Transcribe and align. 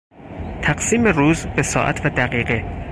تقسیم 0.61 1.07
روز 1.07 1.45
به 1.45 1.61
ساعت 1.63 2.05
و 2.05 2.09
دقیقه 2.09 2.77